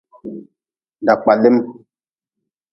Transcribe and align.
Dakpalim. 1.05 1.57